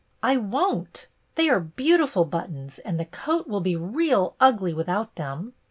"I 0.23 0.35
won't. 0.35 1.05
They 1.35 1.47
are 1.47 1.59
beautiful 1.59 2.25
buttons 2.25 2.79
and 2.79 2.99
the 2.99 3.05
coat 3.05 3.47
will 3.47 3.61
be 3.61 3.75
real 3.75 4.35
ugly 4.41 4.73
without 4.73 5.13
tliem. 5.13 5.53